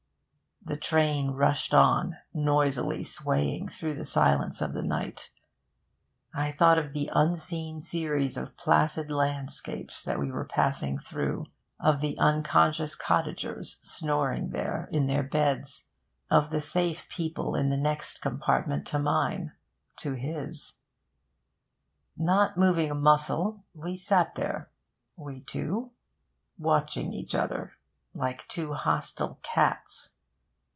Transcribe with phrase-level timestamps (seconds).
[0.63, 5.31] The train rushed on, noisily swaying through the silence of the night.
[6.35, 11.47] I thought of the unseen series of placid landscapes that we were passing through,
[11.79, 15.89] of the unconscious cottagers snoring there in their beds,
[16.29, 19.53] of the safe people in the next compartment to mine
[19.97, 20.81] to his.
[22.15, 24.69] Not moving a muscle, we sat there,
[25.15, 25.89] we two,
[26.59, 27.73] watching each other,
[28.13, 30.17] like two hostile cats.